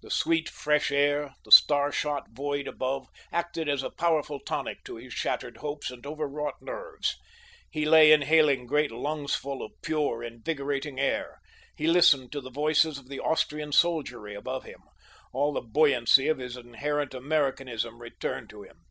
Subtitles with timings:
[0.00, 4.94] The sweet, fresh air, the star shot void above, acted as a powerful tonic to
[4.94, 7.16] his shattered hopes and overwrought nerves.
[7.68, 11.40] He lay inhaling great lungsful of pure, invigorating air.
[11.76, 14.82] He listened to the voices of the Austrian soldiery above him.
[15.32, 18.84] All the buoyancy of his inherent Americanism returned to him.